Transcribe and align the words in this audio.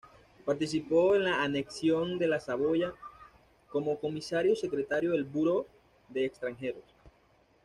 Participó 0.45 1.13
en 1.15 1.25
la 1.25 1.43
Anexión 1.43 2.17
de 2.17 2.25
la 2.27 2.39
Saboya 2.39 2.91
como 3.69 3.99
comisario 3.99 4.55
secretario 4.55 5.11
del 5.11 5.25
Buró 5.25 5.67
de 6.09 6.25
extranjeros 6.25 6.81